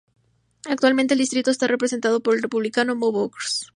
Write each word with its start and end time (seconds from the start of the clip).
Actualmente 0.67 1.13
el 1.13 1.19
distrito 1.19 1.51
está 1.51 1.67
representado 1.67 2.21
por 2.23 2.33
el 2.35 2.41
Republicano 2.41 2.95
Mo 2.95 3.11
Brooks. 3.11 3.67